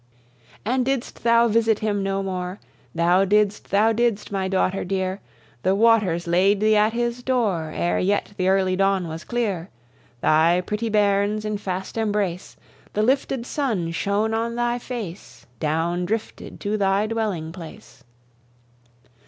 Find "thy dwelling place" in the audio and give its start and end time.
16.79-18.03